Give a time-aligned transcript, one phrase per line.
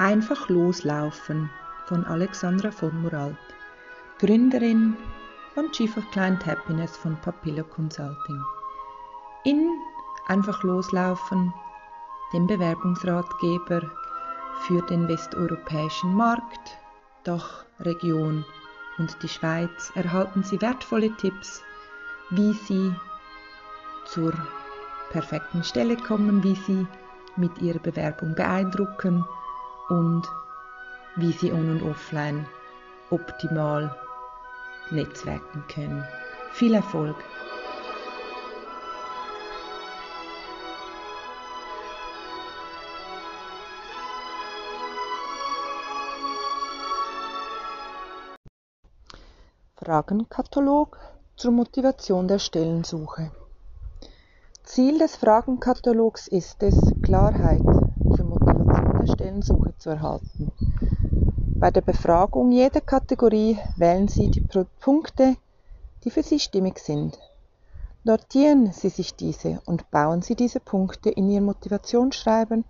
[0.00, 1.50] Einfach loslaufen
[1.84, 3.36] von Alexandra von Muralt,
[4.18, 4.96] Gründerin
[5.52, 8.42] von Chief of Client Happiness von Papillo Consulting.
[9.44, 9.68] In
[10.26, 11.52] Einfach loslaufen,
[12.32, 13.82] dem Bewerbungsratgeber
[14.62, 16.78] für den westeuropäischen Markt,
[17.24, 18.46] Dachregion
[18.96, 21.62] und die Schweiz erhalten Sie wertvolle Tipps,
[22.30, 22.94] wie Sie
[24.06, 24.32] zur
[25.10, 26.86] perfekten Stelle kommen, wie Sie
[27.36, 29.26] mit Ihrer Bewerbung beeindrucken
[29.90, 30.22] und
[31.16, 32.46] wie Sie on- und offline
[33.10, 33.94] optimal
[34.90, 36.04] netzwerken können.
[36.52, 37.16] Viel Erfolg!
[49.76, 50.98] Fragenkatalog
[51.36, 53.32] zur Motivation der Stellensuche.
[54.62, 57.89] Ziel des Fragenkatalogs ist es, Klarheit
[59.00, 60.52] der Stellensuche zu erhalten.
[61.58, 64.46] Bei der Befragung jeder Kategorie wählen Sie die
[64.80, 65.36] Punkte,
[66.04, 67.18] die für Sie stimmig sind.
[68.04, 72.64] Notieren Sie sich diese und bauen Sie diese Punkte in Ihr Motivationsschreiben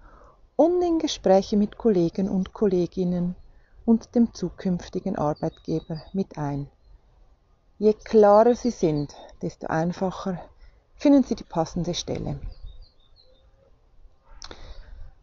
[0.56, 3.36] und in Gespräche mit Kollegen und Kolleginnen
[3.86, 6.68] und dem zukünftigen Arbeitgeber mit ein.
[7.78, 10.40] Je klarer Sie sind, desto einfacher
[10.96, 12.38] finden Sie die passende Stelle.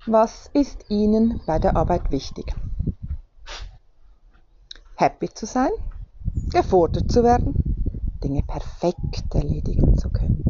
[0.10, 2.56] Was ist Ihnen bei der Arbeit wichtig?
[4.96, 5.72] Happy zu sein,
[6.50, 7.54] gefordert zu werden,
[8.24, 10.46] Dinge perfekt erledigen zu können,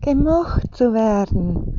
[0.00, 1.76] gemocht zu werden,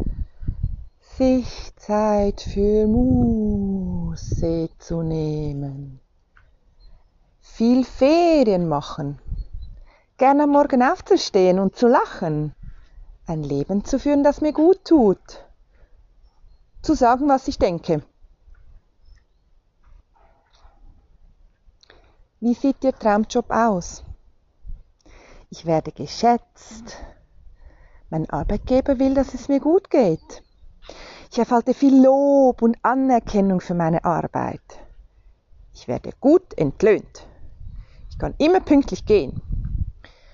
[0.99, 6.01] sich Zeit für Muße zu nehmen,
[7.39, 9.19] viel Ferien machen,
[10.17, 12.53] gerne am Morgen aufzustehen und zu lachen,
[13.25, 15.45] ein Leben zu führen, das mir gut tut,
[16.85, 18.03] zu sagen, was ich denke.
[22.39, 24.03] Wie sieht Ihr Traumjob aus?
[25.49, 26.97] Ich werde geschätzt.
[28.09, 30.43] Mein Arbeitgeber will, dass es mir gut geht.
[31.31, 34.61] Ich erfalte viel Lob und Anerkennung für meine Arbeit.
[35.73, 37.27] Ich werde gut entlöhnt.
[38.11, 39.41] Ich kann immer pünktlich gehen.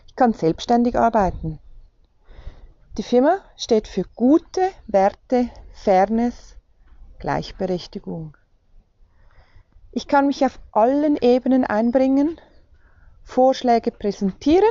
[0.06, 1.60] Ich kann selbstständig arbeiten.
[2.98, 5.50] Die Firma steht für gute Werte,
[5.84, 6.58] Fairness,
[7.18, 8.38] Gleichberechtigung.
[9.92, 12.40] Ich kann mich auf allen Ebenen einbringen,
[13.24, 14.70] Vorschläge präsentieren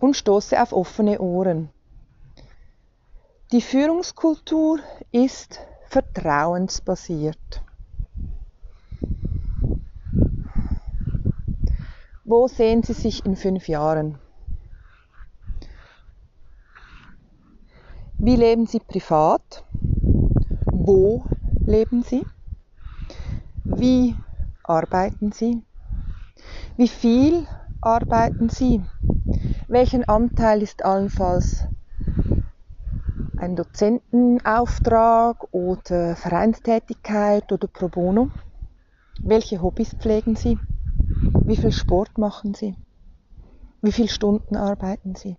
[0.00, 1.70] und stoße auf offene Ohren.
[3.52, 4.80] Die Führungskultur
[5.12, 7.62] ist vertrauensbasiert.
[12.24, 14.18] Wo sehen Sie sich in fünf Jahren?
[18.18, 19.64] Wie leben Sie privat?
[20.66, 21.24] Wo
[21.66, 22.24] leben Sie?
[23.64, 24.16] Wie
[24.62, 25.62] arbeiten Sie?
[26.76, 27.46] Wie viel
[27.80, 28.82] arbeiten Sie?
[29.66, 31.66] Welchen Anteil ist allenfalls
[33.36, 38.30] ein Dozentenauftrag oder Vereinstätigkeit oder Pro Bono?
[39.22, 40.56] Welche Hobbys pflegen Sie?
[41.46, 42.76] Wie viel Sport machen Sie?
[43.82, 45.36] Wie viele Stunden arbeiten Sie?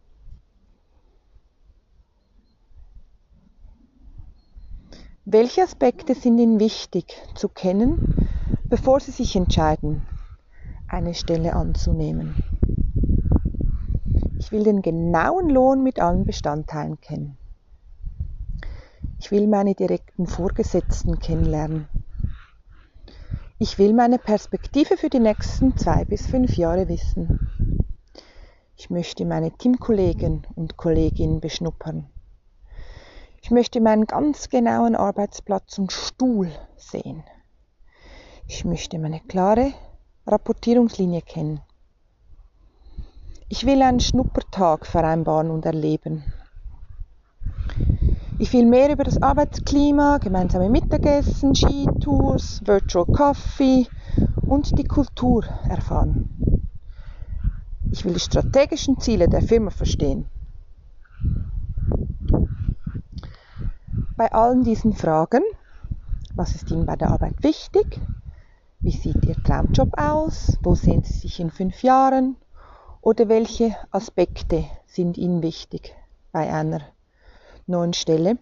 [5.37, 8.29] Welche Aspekte sind Ihnen wichtig zu kennen,
[8.69, 10.01] bevor Sie sich entscheiden,
[10.87, 12.41] eine Stelle anzunehmen?
[14.39, 17.37] Ich will den genauen Lohn mit allen Bestandteilen kennen.
[19.19, 21.89] Ich will meine direkten Vorgesetzten kennenlernen.
[23.59, 27.89] Ich will meine Perspektive für die nächsten zwei bis fünf Jahre wissen.
[28.77, 32.07] Ich möchte meine Teamkollegen und Kolleginnen beschnuppern.
[33.45, 37.23] Ich möchte meinen ganz genauen Arbeitsplatz und Stuhl sehen.
[38.47, 39.71] Ich möchte meine klare
[40.25, 41.61] Rapportierungslinie kennen.
[43.47, 46.23] Ich will einen Schnuppertag vereinbaren und erleben.
[48.39, 53.85] Ich will mehr über das Arbeitsklima, gemeinsame Mittagessen, Skitours, Virtual Coffee
[54.41, 56.65] und die Kultur erfahren.
[57.91, 60.31] Ich will die strategischen Ziele der Firma verstehen.
[64.17, 65.43] Bei allen diesen Fragen,
[66.35, 67.99] was ist Ihnen bei der Arbeit wichtig?
[68.79, 70.57] Wie sieht Ihr Traumjob aus?
[70.63, 72.37] Wo sehen Sie sich in fünf Jahren?
[73.01, 75.93] Oder welche Aspekte sind Ihnen wichtig
[76.31, 76.79] bei einer
[77.67, 78.37] neuen Stelle?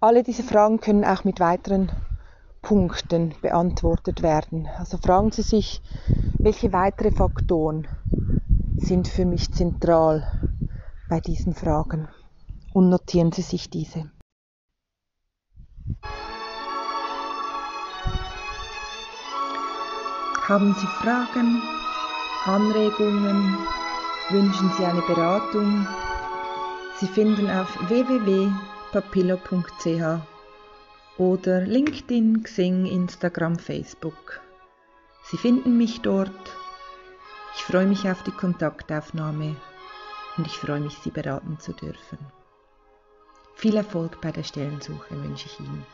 [0.00, 1.92] Alle diese Fragen können auch mit weiteren
[2.60, 4.68] Punkten beantwortet werden.
[4.78, 5.80] Also fragen Sie sich,
[6.38, 7.86] welche weitere Faktoren
[8.78, 10.26] sind für mich zentral
[11.08, 12.08] bei diesen Fragen
[12.72, 14.10] und notieren Sie sich diese.
[20.48, 21.60] Haben Sie Fragen,
[22.46, 23.58] Anregungen,
[24.30, 25.86] wünschen Sie eine Beratung?
[26.98, 30.22] Sie finden auf www.papillo.ch
[31.18, 34.40] oder LinkedIn, Xing, Instagram, Facebook.
[35.24, 36.56] Sie finden mich dort.
[37.54, 39.54] Ich freue mich auf die Kontaktaufnahme
[40.38, 42.18] und ich freue mich, Sie beraten zu dürfen.
[43.58, 45.84] Viel Erfolg bei der Stellensuche wünsche ich Ihnen.